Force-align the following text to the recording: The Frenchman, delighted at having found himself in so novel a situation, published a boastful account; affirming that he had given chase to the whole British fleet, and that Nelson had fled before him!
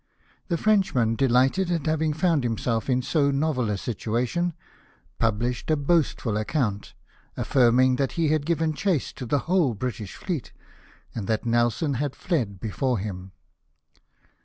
The 0.47 0.57
Frenchman, 0.57 1.15
delighted 1.15 1.69
at 1.69 1.85
having 1.85 2.11
found 2.11 2.43
himself 2.43 2.89
in 2.89 3.03
so 3.03 3.29
novel 3.29 3.69
a 3.69 3.77
situation, 3.77 4.55
published 5.19 5.69
a 5.69 5.75
boastful 5.75 6.37
account; 6.37 6.95
affirming 7.37 7.97
that 7.97 8.13
he 8.13 8.29
had 8.29 8.47
given 8.47 8.73
chase 8.73 9.13
to 9.13 9.27
the 9.27 9.41
whole 9.45 9.75
British 9.75 10.15
fleet, 10.15 10.53
and 11.13 11.27
that 11.27 11.45
Nelson 11.45 11.93
had 12.01 12.15
fled 12.15 12.59
before 12.59 12.97
him! 12.97 13.31